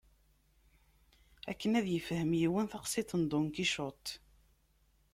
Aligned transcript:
Akken 1.51 1.71
ad 1.79 1.87
yefhem 1.89 2.31
yiwen 2.39 2.67
taqsiṭ 2.71 3.09
n 3.15 3.23
Don 3.31 3.47
Kicuṭ. 3.55 4.05